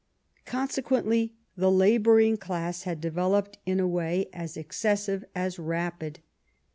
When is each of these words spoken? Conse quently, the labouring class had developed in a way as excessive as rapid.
Conse 0.47 0.81
quently, 0.81 1.33
the 1.55 1.69
labouring 1.69 2.35
class 2.35 2.85
had 2.85 2.99
developed 3.01 3.59
in 3.67 3.79
a 3.79 3.87
way 3.87 4.29
as 4.33 4.57
excessive 4.57 5.23
as 5.35 5.59
rapid. 5.59 6.21